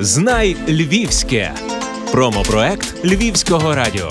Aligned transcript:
Знай 0.00 0.56
Львівське. 0.68 1.52
Промопроект 2.12 3.04
Львівського 3.04 3.74
радіо. 3.74 4.08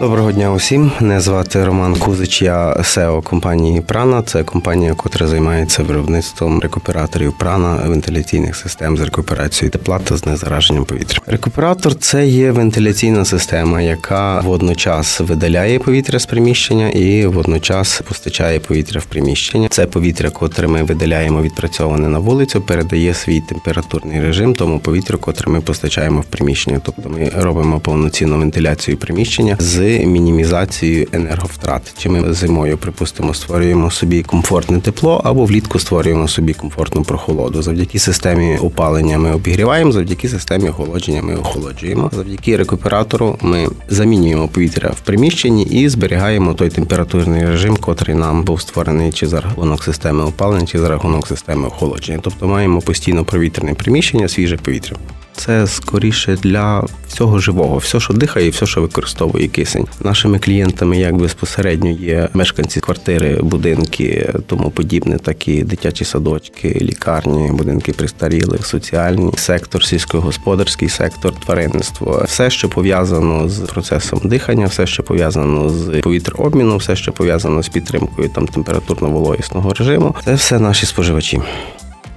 Доброго 0.00 0.32
дня 0.32 0.52
усім. 0.52 0.90
Мене 1.00 1.20
звати 1.20 1.64
Роман 1.64 1.94
Кузич. 1.94 2.42
Я 2.42 2.72
SEO 2.72 3.22
компанії 3.22 3.80
Прана. 3.80 4.22
Це 4.22 4.44
компанія, 4.44 4.96
яка 5.04 5.26
займається 5.26 5.82
виробництвом 5.82 6.60
рекуператорів 6.60 7.32
прана, 7.38 7.80
вентиляційних 7.86 8.56
систем 8.56 8.96
з 8.96 9.00
рекуперацією 9.00 9.70
тепла 9.70 9.98
та 9.98 10.16
з 10.16 10.26
незараженням 10.26 10.84
повітря. 10.84 11.20
Рекуператор 11.26 11.94
це 11.94 12.26
є 12.26 12.50
вентиляційна 12.50 13.24
система, 13.24 13.80
яка 13.80 14.40
водночас 14.40 15.20
видаляє 15.20 15.78
повітря 15.78 16.18
з 16.18 16.26
приміщення 16.26 16.88
і 16.88 17.26
водночас 17.26 18.02
постачає 18.08 18.60
повітря 18.60 19.00
в 19.00 19.04
приміщення. 19.04 19.68
Це 19.70 19.86
повітря, 19.86 20.30
котре 20.30 20.68
ми 20.68 20.82
видаляємо 20.82 21.42
відпрацьоване 21.42 22.08
на 22.08 22.18
вулицю, 22.18 22.60
передає 22.60 23.14
свій 23.14 23.40
температурний 23.40 24.20
режим 24.20 24.54
тому 24.54 24.78
повітрю, 24.78 25.18
котре 25.18 25.52
ми 25.52 25.60
постачаємо 25.60 26.20
в 26.20 26.24
приміщення. 26.24 26.80
Тобто 26.84 27.08
ми 27.08 27.32
робимо 27.36 27.80
повноцінну 27.80 28.38
вентиляцію 28.38 28.96
приміщення 28.96 29.56
з 29.58 29.89
мінімізацією 29.98 31.06
енерговтрат. 31.12 31.94
Чи 31.98 32.08
ми 32.08 32.32
зимою, 32.32 32.78
припустимо, 32.78 33.34
створюємо 33.34 33.90
собі 33.90 34.22
комфортне 34.22 34.80
тепло, 34.80 35.20
або 35.24 35.44
влітку 35.44 35.78
створюємо 35.78 36.28
собі 36.28 36.52
комфортну 36.52 37.02
прохолоду. 37.02 37.62
Завдяки 37.62 37.98
системі 37.98 38.58
опалення 38.58 39.18
ми 39.18 39.34
обігріваємо, 39.34 39.92
завдяки 39.92 40.28
системі 40.28 40.68
охолодження 40.68 41.22
ми 41.22 41.34
охолоджуємо. 41.36 42.10
Завдяки 42.12 42.56
рекуператору 42.56 43.38
ми 43.42 43.68
замінюємо 43.88 44.48
повітря 44.48 44.90
в 44.96 45.00
приміщенні 45.00 45.62
і 45.64 45.88
зберігаємо 45.88 46.54
той 46.54 46.70
температурний 46.70 47.46
режим, 47.46 47.76
котрий 47.76 48.16
нам 48.16 48.42
був 48.42 48.60
створений 48.60 49.12
чи 49.12 49.26
за 49.26 49.40
рахунок 49.40 49.84
системи 49.84 50.24
опалення, 50.24 50.66
чи 50.66 50.78
за 50.78 50.88
рахунок 50.88 51.26
системи 51.26 51.66
охолодження. 51.66 52.18
Тобто 52.22 52.48
маємо 52.48 52.80
постійно 52.80 53.24
провітряне 53.24 53.74
приміщення, 53.74 54.28
свіже 54.28 54.56
повітря 54.56 54.96
це 55.40 55.66
скоріше 55.66 56.36
для 56.42 56.84
всього 57.08 57.38
живого, 57.38 57.78
все, 57.78 58.00
що 58.00 58.14
дихає, 58.14 58.50
все, 58.50 58.66
що 58.66 58.80
використовує 58.80 59.48
кисень. 59.48 59.86
Нашими 60.00 60.38
клієнтами 60.38 60.98
як 60.98 61.16
безпосередньо 61.16 61.90
є 61.90 62.28
мешканці 62.34 62.80
квартири, 62.80 63.38
будинки, 63.42 64.34
тому 64.46 64.70
подібне, 64.70 65.18
так 65.18 65.48
і 65.48 65.62
дитячі 65.62 66.04
садочки, 66.04 66.78
лікарні, 66.80 67.50
будинки 67.52 67.92
пристарілих, 67.92 68.66
соціальні 68.66 69.32
сектор, 69.36 69.84
сільськогосподарський 69.84 70.88
сектор, 70.88 71.34
тваринництво, 71.34 72.24
все, 72.26 72.50
що 72.50 72.68
пов'язано 72.68 73.48
з 73.48 73.58
процесом 73.58 74.20
дихання, 74.24 74.66
все, 74.66 74.86
що 74.86 75.02
пов'язано 75.02 75.68
з 75.68 76.00
повітрообміном, 76.00 76.78
все, 76.78 76.96
що 76.96 77.12
пов'язано 77.12 77.62
з 77.62 77.68
підтримкою 77.68 78.28
там 78.28 78.46
температурно-вологісного 78.46 79.78
режиму, 79.78 80.14
це 80.24 80.34
все 80.34 80.58
наші 80.58 80.86
споживачі. 80.86 81.40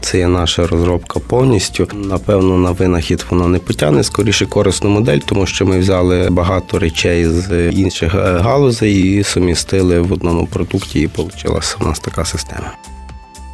Це 0.03 0.17
є 0.17 0.27
наша 0.27 0.67
розробка 0.67 1.19
повністю. 1.19 1.87
Напевно, 1.93 2.57
на 2.57 2.71
винахід 2.71 3.25
воно 3.29 3.47
не 3.47 3.59
потягне 3.59 4.03
скоріше 4.03 4.45
корисну 4.45 4.89
модель, 4.89 5.19
тому 5.19 5.45
що 5.45 5.65
ми 5.65 5.79
взяли 5.79 6.29
багато 6.29 6.79
речей 6.79 7.25
з 7.25 7.69
інших 7.71 8.15
галузей 8.15 9.19
і 9.19 9.23
сумістили 9.23 9.99
в 9.99 10.13
одному 10.13 10.47
продукті, 10.47 10.99
і 10.99 11.09
вийшла 11.17 11.61
у 11.81 11.83
нас 11.83 11.99
така 11.99 12.25
система. 12.25 12.92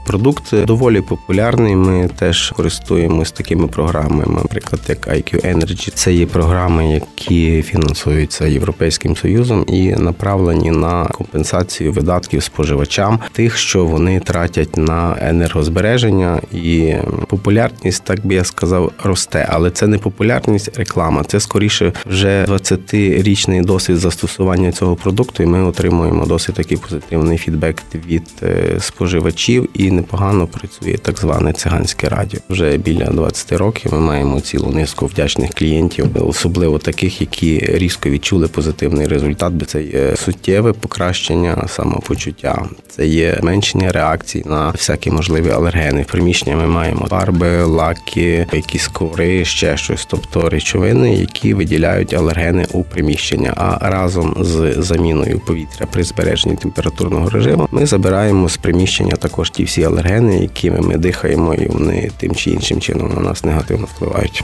Продукт 0.09 0.65
доволі 0.65 1.01
популярний. 1.01 1.75
Ми 1.75 2.09
теж 2.19 2.49
користуємось 2.49 3.31
такими 3.31 3.67
програмами, 3.67 4.25
наприклад, 4.27 4.81
як 4.87 5.07
IQ 5.07 5.55
Energy. 5.55 5.91
Це 5.93 6.13
є 6.13 6.25
програми, 6.25 6.93
які 6.93 7.61
фінансуються 7.61 8.45
Європейським 8.45 9.15
Союзом 9.15 9.65
і 9.67 9.91
направлені 9.91 10.71
на 10.71 11.05
компенсацію 11.05 11.91
видатків 11.91 12.43
споживачам 12.43 13.19
тих, 13.31 13.57
що 13.57 13.85
вони 13.85 14.19
тратять 14.19 14.77
на 14.77 15.17
енергозбереження, 15.21 16.41
і 16.51 16.95
популярність, 17.27 18.03
так 18.03 18.25
би 18.25 18.35
я 18.35 18.43
сказав, 18.43 18.91
росте. 19.03 19.47
Але 19.51 19.71
це 19.71 19.87
не 19.87 19.97
популярність 19.97 20.77
реклама. 20.77 21.23
Це 21.23 21.39
скоріше 21.39 21.93
вже 22.05 22.45
20-річний 22.45 23.65
досвід 23.65 23.97
застосування 23.97 24.71
цього 24.71 24.95
продукту, 24.95 25.43
і 25.43 25.45
ми 25.45 25.63
отримуємо 25.63 26.25
досить 26.25 26.55
такий 26.55 26.77
позитивний 26.77 27.37
фідбек 27.37 27.83
від 28.07 28.27
е, 28.43 28.75
споживачів 28.79 29.69
і 29.73 29.98
непогано 29.99 30.47
працює 30.47 30.97
так 31.01 31.17
зване 31.17 31.53
циганське 31.53 32.09
радіо. 32.09 32.39
Вже 32.49 32.77
біля 32.77 33.05
20 33.05 33.51
років 33.51 33.93
ми 33.93 33.99
маємо 33.99 34.41
цілу 34.41 34.71
низку 34.71 35.05
вдячних 35.05 35.53
клієнтів, 35.53 36.07
особливо 36.15 36.79
таких, 36.79 37.21
які 37.21 37.59
різко 37.59 38.09
відчули 38.09 38.47
позитивний 38.47 39.07
результат, 39.07 39.53
бо 39.53 39.65
це 39.65 39.83
є 39.83 40.15
суттєве 40.15 40.73
покращення 40.73 41.67
самопочуття, 41.67 42.65
це 42.89 43.07
є 43.07 43.37
зменшення 43.41 43.91
реакцій 43.91 44.43
на 44.45 44.69
всякі 44.69 45.11
можливі 45.11 45.49
алергени. 45.49 46.01
В 46.01 46.05
приміщення 46.05 46.55
ми 46.55 46.67
маємо 46.67 47.07
фарби, 47.09 47.63
лаки, 47.63 48.47
якісь 48.53 48.87
коври, 48.87 49.45
ще 49.45 49.77
щось, 49.77 50.05
тобто 50.05 50.49
речовини, 50.49 51.15
які 51.15 51.53
виділяють 51.53 52.13
алергени 52.13 52.65
у 52.71 52.83
приміщення. 52.83 53.53
А 53.55 53.89
разом 53.89 54.35
з 54.39 54.75
заміною 54.77 55.39
повітря 55.39 55.85
при 55.91 56.03
збереженні 56.03 56.55
температурного 56.55 57.29
режиму 57.29 57.67
ми 57.71 57.85
забираємо 57.85 58.49
з 58.49 58.57
приміщення 58.57 59.15
також 59.15 59.49
ті 59.49 59.63
всі 59.63 59.83
алергени, 59.89 60.39
якими 60.39 60.81
ми 60.81 60.97
дихаємо, 60.97 61.53
і 61.53 61.67
вони 61.67 62.11
тим 62.17 62.35
чи 62.35 62.49
іншим 62.49 62.81
чином 62.81 63.13
на 63.15 63.21
нас 63.21 63.43
негативно 63.43 63.87
впливають. 63.95 64.43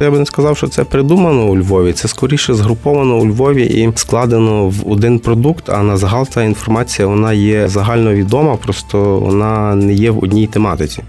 Я 0.00 0.10
би 0.10 0.18
не 0.18 0.26
сказав, 0.26 0.56
що 0.56 0.68
це 0.68 0.84
придумано 0.84 1.46
у 1.46 1.56
Львові. 1.56 1.92
Це 1.92 2.08
скоріше 2.08 2.54
згруповано 2.54 3.18
у 3.18 3.26
Львові 3.26 3.64
і 3.64 3.92
складено 3.94 4.68
в 4.68 4.90
один 4.90 5.18
продукт. 5.18 5.68
А 5.68 5.82
на 5.82 5.96
загал 5.96 6.26
та 6.28 6.42
інформація 6.42 7.08
вона 7.08 7.32
є 7.32 7.68
загальновідома, 7.68 8.56
просто 8.56 9.18
вона 9.18 9.74
не 9.74 9.92
є 9.92 10.10
в 10.10 10.24
одній 10.24 10.46
тематиці. 10.46 11.02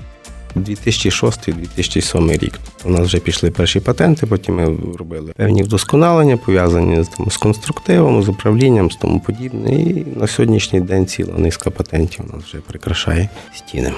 2006-2007 0.55 2.37
рік. 2.37 2.59
У 2.85 2.89
нас 2.89 3.01
вже 3.01 3.17
пішли 3.17 3.51
перші 3.51 3.79
патенти, 3.79 4.25
потім 4.25 4.55
ми 4.55 4.77
робили 4.97 5.31
певні 5.35 5.63
вдосконалення, 5.63 6.37
пов'язані 6.37 7.03
з, 7.03 7.07
там, 7.07 7.31
з 7.31 7.37
конструктивом, 7.37 8.23
з 8.23 8.29
управлінням, 8.29 8.91
з 8.91 8.95
тому 8.95 9.19
подібне. 9.19 9.73
І 9.73 10.05
на 10.15 10.27
сьогоднішній 10.27 10.81
день 10.81 11.05
ціла 11.05 11.33
низка 11.37 11.69
патентів 11.69 12.25
у 12.29 12.35
нас 12.35 12.45
вже 12.45 12.57
прикрашає 12.57 13.29
стіни. 13.55 13.91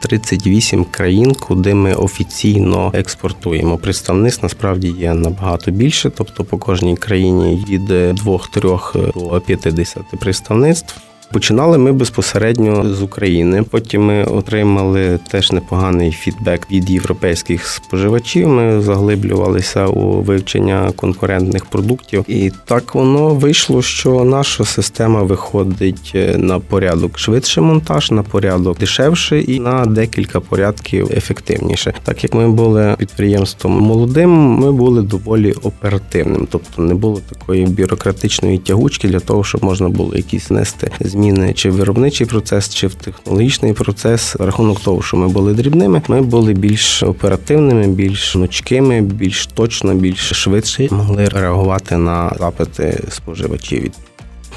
38 0.00 0.84
країн, 0.84 1.34
куди 1.34 1.74
ми 1.74 1.94
офіційно 1.94 2.90
експортуємо. 2.94 3.78
Представництв 3.78 4.42
насправді 4.42 4.88
є 4.88 5.14
набагато 5.14 5.70
більше, 5.70 6.10
тобто 6.10 6.44
по 6.44 6.58
кожній 6.58 6.96
країні 6.96 7.64
від 7.68 7.90
2-3 7.90 9.12
до 9.14 9.40
50 9.40 10.02
представництв. 10.20 11.00
Починали 11.32 11.78
ми 11.78 11.92
безпосередньо 11.92 12.94
з 12.94 13.02
України. 13.02 13.62
Потім 13.70 14.06
ми 14.06 14.24
отримали 14.24 15.18
теж 15.30 15.52
непоганий 15.52 16.12
фідбек 16.12 16.66
від 16.70 16.90
європейських 16.90 17.66
споживачів. 17.66 18.48
Ми 18.48 18.80
заглиблювалися 18.80 19.86
у 19.86 20.22
вивчення 20.22 20.92
конкурентних 20.96 21.66
продуктів, 21.66 22.24
і 22.28 22.52
так 22.64 22.94
воно 22.94 23.28
вийшло, 23.28 23.82
що 23.82 24.24
наша 24.24 24.64
система 24.64 25.22
виходить 25.22 26.16
на 26.36 26.58
порядок 26.58 27.18
швидше 27.18 27.60
монтаж, 27.60 28.10
на 28.10 28.22
порядок 28.22 28.78
дешевше 28.78 29.40
і 29.40 29.60
на 29.60 29.86
декілька 29.86 30.40
порядків 30.40 31.10
ефективніше. 31.16 31.94
Так 32.04 32.24
як 32.24 32.34
ми 32.34 32.48
були 32.48 32.94
підприємством 32.98 33.72
молодим, 33.72 34.30
ми 34.30 34.72
були 34.72 35.02
доволі 35.02 35.52
оперативним, 35.52 36.48
тобто 36.50 36.82
не 36.82 36.94
було 36.94 37.20
такої 37.28 37.66
бюрократичної 37.66 38.58
тягучки 38.58 39.08
для 39.08 39.20
того, 39.20 39.44
щоб 39.44 39.64
можна 39.64 39.88
було 39.88 40.16
якісь 40.16 40.50
нести 40.50 40.90
зміни 41.00 41.19
зміни 41.20 41.52
чи 41.52 41.70
в 41.70 41.72
виробничий 41.72 42.26
процес, 42.26 42.74
чи 42.74 42.86
в 42.86 42.94
технологічний 42.94 43.72
процес. 43.72 44.36
Рахунок 44.36 44.80
того, 44.80 45.02
що 45.02 45.16
ми 45.16 45.28
були 45.28 45.54
дрібними, 45.54 46.02
ми 46.08 46.20
були 46.22 46.52
більш 46.52 47.02
оперативними, 47.02 47.88
більш 47.88 48.36
гнучкими, 48.36 49.00
більш 49.00 49.46
точно, 49.46 49.94
більш 49.94 50.32
швидше 50.32 50.88
могли 50.90 51.28
реагувати 51.28 51.96
на 51.96 52.32
запити 52.38 53.04
споживачів 53.08 53.92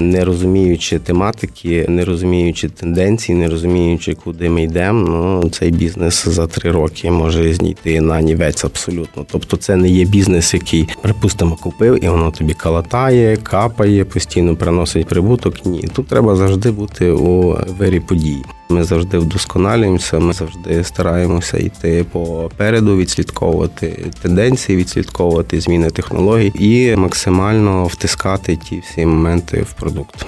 не 0.00 0.24
розуміючи 0.24 0.98
тематики, 0.98 1.86
не 1.88 2.04
розуміючи 2.04 2.68
тенденцій, 2.68 3.34
не 3.34 3.48
розуміючи, 3.48 4.14
куди 4.14 4.50
ми 4.50 4.62
йдемо, 4.62 5.40
ну 5.42 5.50
цей 5.50 5.70
бізнес 5.70 6.28
за 6.28 6.46
три 6.46 6.70
роки 6.70 7.10
може 7.10 7.54
знійти 7.54 8.00
на 8.00 8.20
нівець 8.20 8.64
абсолютно. 8.64 9.26
Тобто, 9.30 9.56
це 9.56 9.76
не 9.76 9.88
є 9.88 10.04
бізнес, 10.04 10.54
який 10.54 10.88
припустимо 11.02 11.56
купив, 11.56 12.04
і 12.04 12.08
воно 12.08 12.30
тобі 12.30 12.54
калатає, 12.54 13.36
капає, 13.36 14.04
постійно 14.04 14.56
приносить 14.56 15.06
прибуток. 15.06 15.66
Ні, 15.66 15.88
тут 15.94 16.06
треба 16.06 16.36
завжди 16.36 16.70
бути 16.70 17.10
у 17.10 17.58
вирі 17.78 18.00
подій. 18.00 18.38
Ми 18.68 18.84
завжди 18.84 19.18
вдосконалюємося, 19.18 20.18
ми 20.18 20.32
завжди 20.32 20.84
стараємося 20.84 21.56
йти 21.56 22.04
попереду, 22.12 22.96
відслідковувати 22.96 24.10
тенденції, 24.22 24.78
відслідковувати 24.78 25.60
зміни 25.60 25.90
технологій 25.90 26.52
і 26.54 26.96
максимально 26.96 27.84
втискати 27.84 28.56
ті 28.56 28.80
всі 28.80 29.06
моменти 29.06 29.62
в 29.62 29.72
продукт. 29.72 30.26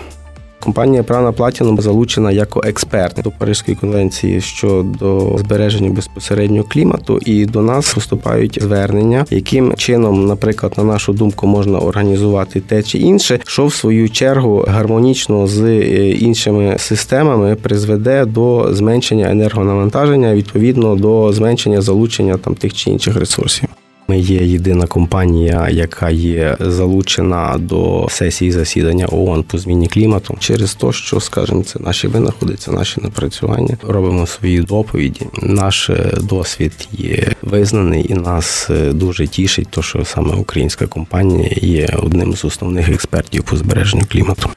Компанія 0.67 1.03
Прана 1.03 1.33
Платінум 1.33 1.81
залучена 1.81 2.33
як 2.33 2.67
експерт 2.67 3.21
до 3.25 3.31
Паризької 3.31 3.77
конвенції 3.77 4.41
щодо 4.41 5.37
збереження 5.39 5.91
безпосередньо 5.91 6.65
клімату, 6.65 7.19
і 7.27 7.47
до 7.47 7.63
нас 7.63 7.95
поступають 7.95 8.63
звернення, 8.63 9.27
яким 9.31 9.75
чином, 9.77 10.27
наприклад, 10.27 10.73
на 10.77 10.85
нашу 10.85 11.13
думку, 11.13 11.47
можна 11.47 11.79
організувати 11.79 12.61
те 12.61 12.83
чи 12.83 12.99
інше, 12.99 13.41
що 13.47 13.67
в 13.67 13.75
свою 13.75 14.11
чергу 14.11 14.65
гармонічно 14.69 15.47
з 15.47 15.63
е, 15.63 16.11
іншими 16.11 16.75
системами 16.79 17.55
призведе 17.55 18.25
до 18.25 18.69
зменшення 18.75 19.31
енергонавантаження, 19.31 20.35
відповідно 20.35 20.97
до 20.97 21.33
зменшення 21.33 21.81
залучення 21.81 22.37
там 22.37 22.55
тих 22.55 22.75
чи 22.75 22.91
інших 22.91 23.17
ресурсів. 23.17 23.69
Ми 24.09 24.19
є 24.19 24.47
єдина 24.47 24.87
компанія, 24.87 25.69
яка 25.71 26.11
є 26.11 26.57
залучена 26.61 27.57
до 27.59 28.07
сесії 28.11 28.53
засідання 28.53 29.09
ООН 29.13 29.43
по 29.43 29.59
зміні 29.59 29.89
клімату 29.89 30.37
через 30.41 30.75
те, 30.75 30.93
що, 30.93 31.21
скажімо, 31.21 31.63
це 31.63 31.79
наші 31.79 32.09
винаходи, 32.09 32.55
це 32.55 32.73
наші 32.73 33.01
напрацювання. 33.01 33.77
Робимо 33.83 34.27
свої 34.27 34.61
доповіді. 34.61 35.27
Наш 35.43 35.91
е, 35.91 36.13
досвід 36.21 36.89
є 36.93 37.33
визнаний, 37.43 38.07
і 38.13 38.15
нас 38.15 38.71
е, 38.71 38.93
дуже 38.93 39.27
тішить, 39.27 39.69
то 39.71 39.83
що 39.83 40.05
саме 40.05 40.35
українська 40.35 40.87
компанія 40.87 41.51
є 41.57 41.89
одним 42.03 42.35
з 42.37 42.45
основних 42.45 42.89
експертів 42.89 43.43
по 43.43 43.57
збереженню 43.57 44.05
клімату. 44.09 44.51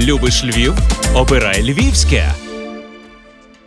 Любиш 0.00 0.44
Львів? 0.44 0.74
Обирай 1.14 1.62
Львівське. 1.62 2.34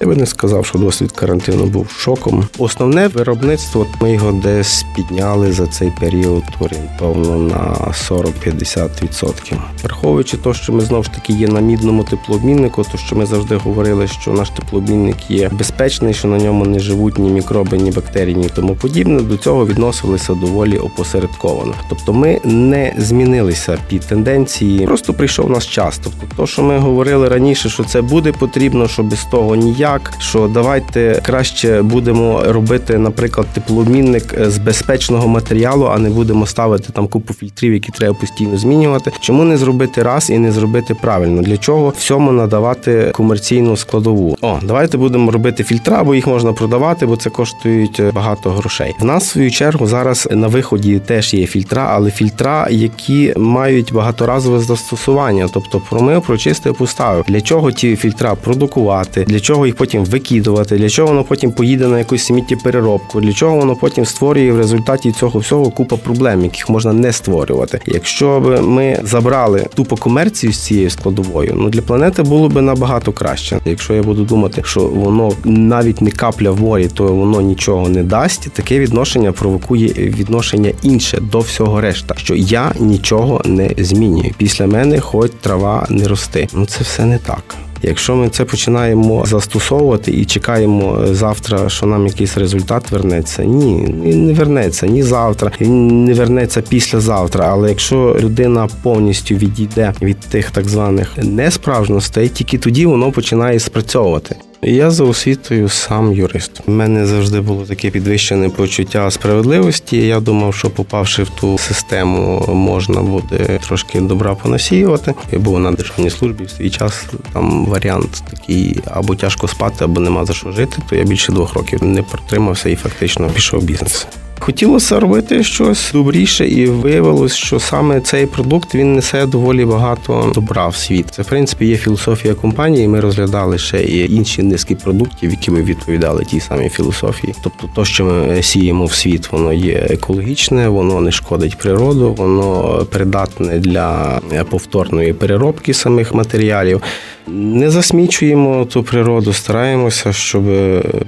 Я 0.01 0.07
би 0.07 0.15
не 0.15 0.25
сказав, 0.25 0.65
що 0.65 0.79
досвід 0.79 1.11
карантину 1.11 1.65
був 1.65 1.89
шоком. 1.89 2.47
Основне 2.57 3.07
виробництво 3.07 3.87
ми 4.01 4.11
його 4.11 4.31
десь 4.31 4.85
підняли 4.95 5.51
за 5.51 5.67
цей 5.67 5.91
період 5.99 6.43
орієнтовно 6.59 7.37
на 7.37 7.75
40-50%. 8.09 9.53
Враховуючи 9.83 10.37
те, 10.37 10.53
що 10.53 10.73
ми 10.73 10.81
знову 10.81 11.03
ж 11.03 11.11
таки 11.11 11.33
є 11.33 11.47
на 11.47 11.59
мідному 11.59 12.03
теплообміннику, 12.03 12.85
то 12.91 12.97
що 12.97 13.15
ми 13.15 13.25
завжди 13.25 13.55
говорили, 13.55 14.07
що 14.07 14.31
наш 14.31 14.49
теплообмінник 14.49 15.31
є 15.31 15.49
безпечний, 15.49 16.13
що 16.13 16.27
на 16.27 16.37
ньому 16.37 16.65
не 16.65 16.79
живуть 16.79 17.17
ні 17.19 17.29
мікроби, 17.29 17.77
ні 17.77 17.91
бактерії, 17.91 18.35
ні 18.35 18.49
тому 18.55 18.75
подібне. 18.75 19.21
До 19.21 19.37
цього 19.37 19.65
відносилися 19.65 20.33
доволі 20.33 20.77
опосередковано. 20.77 21.73
Тобто 21.89 22.13
ми 22.13 22.41
не 22.43 22.93
змінилися 22.97 23.77
під 23.89 24.01
тенденції, 24.01 24.85
просто 24.85 25.13
прийшов 25.13 25.49
наш 25.49 25.65
час. 25.67 25.99
Тобто, 26.03 26.27
то, 26.37 26.47
що 26.47 26.63
ми 26.63 26.77
говорили 26.77 27.29
раніше, 27.29 27.69
що 27.69 27.83
це 27.83 28.01
буде 28.01 28.31
потрібно, 28.31 28.87
що 28.87 29.03
без 29.03 29.23
того 29.23 29.55
ніяк 29.55 29.84
як, 29.85 30.13
що 30.19 30.47
давайте 30.47 31.21
краще 31.25 31.81
будемо 31.81 32.43
робити, 32.47 32.97
наприклад, 32.97 33.47
теплообмінник 33.53 34.35
з 34.47 34.57
безпечного 34.57 35.27
матеріалу, 35.27 35.85
а 35.93 35.97
не 35.97 36.09
будемо 36.09 36.45
ставити 36.45 36.93
там 36.93 37.07
купу 37.07 37.33
фільтрів, 37.33 37.73
які 37.73 37.91
треба 37.91 38.13
постійно 38.13 38.57
змінювати. 38.57 39.11
Чому 39.19 39.43
не 39.43 39.57
зробити 39.57 40.03
раз 40.03 40.29
і 40.29 40.37
не 40.37 40.51
зробити 40.51 40.95
правильно? 40.95 41.41
Для 41.41 41.57
чого 41.57 41.93
всьому 41.97 42.31
надавати 42.31 43.11
комерційну 43.13 43.77
складову? 43.77 44.37
О, 44.41 44.59
давайте 44.63 44.97
будемо 44.97 45.31
робити 45.31 45.63
фільтра, 45.63 46.03
бо 46.03 46.15
їх 46.15 46.27
можна 46.27 46.53
продавати, 46.53 47.05
бо 47.05 47.17
це 47.17 47.29
коштують 47.29 48.01
багато 48.13 48.49
грошей. 48.49 48.95
В 48.99 49.05
нас 49.05 49.23
в 49.23 49.27
свою 49.27 49.51
чергу 49.51 49.87
зараз 49.87 50.27
на 50.31 50.47
виході 50.47 50.99
теж 50.99 51.33
є 51.33 51.45
фільтра, 51.45 51.87
але 51.91 52.11
фільтра, 52.11 52.67
які 52.71 53.33
мають 53.37 53.93
багаторазове 53.93 54.59
застосування, 54.59 55.47
тобто 55.53 55.81
промив, 55.89 56.21
прочистив, 56.21 56.75
поставив. 56.75 57.25
Для 57.27 57.41
чого 57.41 57.71
ті 57.71 57.95
фільтра 57.95 58.35
продукувати? 58.35 59.23
Для 59.23 59.39
чого 59.39 59.65
їх 59.65 59.74
їх 59.75 59.77
потім 59.77 60.05
викидувати, 60.05 60.77
для 60.77 60.89
чого 60.89 61.07
воно 61.07 61.23
потім 61.23 61.51
поїде 61.51 61.87
на 61.87 61.99
якусь 61.99 62.23
сміттєпереробку, 62.23 63.21
для 63.21 63.33
чого 63.33 63.57
воно 63.57 63.75
потім 63.75 64.05
створює 64.05 64.51
в 64.51 64.57
результаті 64.57 65.11
цього 65.11 65.39
всього 65.39 65.69
купа 65.69 65.97
проблем, 65.97 66.43
яких 66.43 66.69
можна 66.69 66.93
не 66.93 67.13
створювати. 67.13 67.79
Якщо 67.85 68.39
б 68.39 68.61
ми 68.61 68.99
забрали 69.03 69.65
тупо 69.75 69.95
комерцію 69.95 70.53
з 70.53 70.59
цією 70.59 70.89
складовою, 70.89 71.53
ну 71.57 71.69
для 71.69 71.81
планети 71.81 72.23
було 72.23 72.49
б 72.49 72.61
набагато 72.61 73.11
краще. 73.11 73.59
Якщо 73.65 73.93
я 73.93 74.03
буду 74.03 74.23
думати, 74.23 74.61
що 74.65 74.79
воно 74.79 75.31
навіть 75.45 76.01
не 76.01 76.11
капля 76.11 76.51
в 76.51 76.61
морі, 76.61 76.89
то 76.93 77.07
воно 77.07 77.41
нічого 77.41 77.89
не 77.89 78.03
дасть. 78.03 78.49
Таке 78.53 78.79
відношення 78.79 79.31
провокує 79.31 79.87
відношення 79.87 80.71
інше 80.83 81.19
до 81.21 81.39
всього 81.39 81.81
решта, 81.81 82.15
що 82.17 82.35
я 82.35 82.71
нічого 82.79 83.41
не 83.45 83.71
змінюю. 83.77 84.31
Після 84.37 84.67
мене 84.67 84.99
хоч 84.99 85.31
трава 85.41 85.87
не 85.89 86.07
рости. 86.07 86.47
Ну 86.53 86.65
це 86.65 86.83
все 86.83 87.05
не 87.05 87.17
так. 87.17 87.64
Якщо 87.81 88.15
ми 88.15 88.29
це 88.29 88.45
починаємо 88.45 89.25
застосовувати 89.25 90.11
і 90.11 90.25
чекаємо 90.25 90.99
завтра, 91.11 91.69
що 91.69 91.85
нам 91.85 92.07
якийсь 92.07 92.37
результат 92.37 92.91
вернеться, 92.91 93.43
ні, 93.43 93.75
не 94.15 94.33
вернеться 94.33 94.87
ні 94.87 95.03
завтра, 95.03 95.51
не 95.59 96.13
вернеться 96.13 96.61
післязавтра. 96.61 97.47
Але 97.51 97.69
якщо 97.69 98.17
людина 98.19 98.67
повністю 98.83 99.35
відійде 99.35 99.93
від 100.01 100.19
тих 100.19 100.51
так 100.51 100.67
званих 100.67 101.17
несправжностей, 101.17 102.29
тільки 102.29 102.57
тоді 102.57 102.85
воно 102.85 103.11
починає 103.11 103.59
спрацьовувати. 103.59 104.35
Я 104.67 104.91
за 104.91 105.03
освітою 105.03 105.69
сам 105.69 106.13
юрист. 106.13 106.61
У 106.67 106.71
мене 106.71 107.05
завжди 107.05 107.41
було 107.41 107.65
таке 107.65 107.89
підвищене 107.89 108.49
почуття 108.49 109.11
справедливості. 109.11 109.97
Я 109.97 110.19
думав, 110.19 110.55
що 110.55 110.69
попавши 110.69 111.23
в 111.23 111.29
ту 111.29 111.57
систему, 111.57 112.45
можна 112.47 113.01
буде 113.01 113.59
трошки 113.67 114.01
добра 114.01 114.35
понасіювати. 114.35 115.13
Я 115.31 115.39
був 115.39 115.59
на 115.59 115.71
державній 115.71 116.09
службі 116.09 116.43
в 116.43 116.49
свій 116.49 116.69
час. 116.69 117.05
Там 117.33 117.65
варіант 117.65 118.23
такий 118.29 118.79
або 118.85 119.15
тяжко 119.15 119.47
спати, 119.47 119.85
або 119.85 120.01
нема 120.01 120.25
за 120.25 120.33
що 120.33 120.51
жити. 120.51 120.77
То 120.89 120.95
я 120.95 121.03
більше 121.03 121.31
двох 121.31 121.53
років 121.53 121.83
не 121.83 122.03
протримався 122.03 122.69
і 122.69 122.75
фактично 122.75 123.29
пішов 123.29 123.59
в 123.59 123.63
бізнес. 123.63 124.07
Хотілося 124.45 124.99
робити 124.99 125.43
щось 125.43 125.91
добріше, 125.93 126.47
і 126.47 126.65
виявилось, 126.65 127.35
що 127.35 127.59
саме 127.59 128.01
цей 128.01 128.25
продукт 128.25 128.75
він 128.75 128.95
несе 128.95 129.25
доволі 129.25 129.65
багато 129.65 130.31
добра 130.35 130.67
в 130.67 130.75
світ. 130.75 131.07
Це 131.11 131.21
в 131.21 131.25
принципі 131.25 131.65
є 131.65 131.77
філософія 131.77 132.33
компанії. 132.33 132.87
Ми 132.87 132.99
розглядали 132.99 133.57
ще 133.57 133.83
і 133.83 134.15
інші 134.15 134.43
низки 134.43 134.75
продуктів, 134.75 135.31
які 135.31 135.51
би 135.51 135.61
відповідали 135.61 136.25
тій 136.25 136.39
самій 136.39 136.69
філософії. 136.69 137.33
Тобто, 137.43 137.69
то, 137.75 137.85
що 137.85 138.05
ми 138.05 138.43
сіємо 138.43 138.85
в 138.85 138.93
світ, 138.93 139.31
воно 139.31 139.53
є 139.53 139.87
екологічне, 139.89 140.67
воно 140.67 141.01
не 141.01 141.11
шкодить 141.11 141.57
природу, 141.57 142.13
воно 142.13 142.79
придатне 142.91 143.59
для 143.59 144.19
повторної 144.49 145.13
переробки 145.13 145.73
самих 145.73 146.13
матеріалів. 146.13 146.81
Не 147.27 147.69
засмічуємо 147.69 148.65
ту 148.65 148.83
природу, 148.83 149.33
стараємося, 149.33 150.13
щоб 150.13 150.43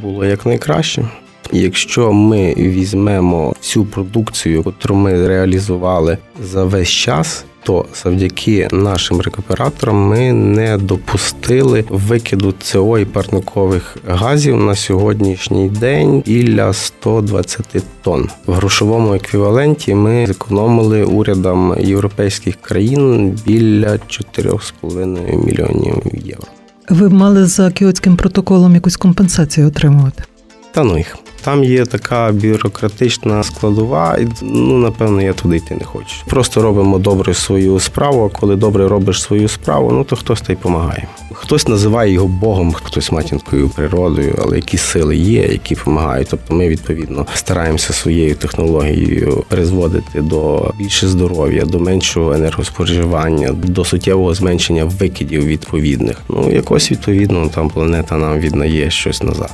було 0.01 0.25
якнайкраще. 0.25 1.05
Якщо 1.51 2.13
ми 2.13 2.53
візьмемо 2.57 3.53
всю 3.61 3.85
продукцію, 3.85 4.63
яку 4.81 4.95
ми 4.95 5.27
реалізували 5.27 6.17
за 6.43 6.63
весь 6.63 6.89
час. 6.89 7.45
То 7.63 7.85
завдяки 8.03 8.67
нашим 8.71 9.21
рекуператорам 9.21 9.95
ми 9.95 10.33
не 10.33 10.77
допустили 10.77 11.85
викиду 11.89 12.53
СО 12.59 12.99
і 12.99 13.05
парникових 13.05 13.97
газів 14.07 14.57
на 14.57 14.75
сьогоднішній 14.75 15.69
день 15.69 16.23
біля 16.25 16.73
120 16.73 17.83
тонн. 18.01 18.29
В 18.45 18.53
грошовому 18.53 19.13
еквіваленті 19.13 19.95
ми 19.95 20.27
зекономили 20.27 21.03
урядам 21.03 21.75
європейських 21.79 22.55
країн 22.55 23.39
біля 23.45 23.91
4,5 23.91 25.45
мільйонів 25.45 25.95
євро. 26.13 26.47
Ви 26.89 27.09
б 27.09 27.13
мали 27.13 27.45
за 27.45 27.71
кіотським 27.71 28.17
протоколом 28.17 28.75
якусь 28.75 28.97
компенсацію 28.97 29.67
отримувати? 29.67 30.23
Та 30.71 30.83
ну 30.83 30.97
їх. 30.97 31.17
Там 31.41 31.63
є 31.63 31.85
така 31.85 32.31
бюрократична 32.31 33.43
складова, 33.43 34.17
і 34.17 34.27
ну 34.41 34.77
напевно 34.77 35.21
я 35.21 35.33
туди 35.33 35.57
йти 35.57 35.75
не 35.75 35.85
хочу. 35.85 36.15
Просто 36.25 36.61
робимо 36.61 36.99
добре 36.99 37.33
свою 37.33 37.79
справу. 37.79 38.31
а 38.35 38.39
Коли 38.39 38.55
добре 38.55 38.87
робиш 38.87 39.21
свою 39.21 39.47
справу, 39.47 39.91
ну 39.91 40.03
то 40.03 40.15
хтось 40.15 40.41
та 40.41 40.53
й 40.53 40.55
допомагає. 40.55 41.07
Хтось 41.33 41.67
називає 41.67 42.13
його 42.13 42.27
Богом, 42.27 42.73
хтось 42.73 43.11
матінкою 43.11 43.69
природою, 43.69 44.39
але 44.43 44.55
які 44.55 44.77
сили 44.77 45.17
є, 45.17 45.41
які 45.41 45.75
допомагають. 45.75 46.27
Тобто 46.31 46.53
ми 46.53 46.67
відповідно 46.67 47.25
стараємося 47.33 47.93
своєю 47.93 48.35
технологією 48.35 49.43
призводити 49.47 50.21
до 50.21 50.71
більше 50.77 51.07
здоров'я, 51.07 51.65
до 51.65 51.79
меншого 51.79 52.33
енергоспоживання, 52.33 53.51
до 53.51 53.85
суттєвого 53.85 54.33
зменшення 54.33 54.85
викидів 54.85 55.45
відповідних. 55.45 56.21
Ну 56.29 56.51
якось 56.51 56.91
відповідно 56.91 57.49
там 57.55 57.69
планета 57.69 58.17
нам 58.17 58.39
віднає 58.39 58.91
щось 58.91 59.23
назад. 59.23 59.51